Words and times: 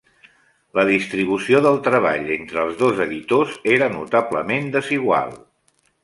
La 0.77 0.83
distribució 0.89 1.59
del 1.65 1.75
treball 1.87 2.31
entre 2.35 2.63
els 2.63 2.79
dos 2.79 3.01
editors 3.05 3.59
era 3.77 3.91
notablement 3.97 4.71
desigual. 4.77 5.37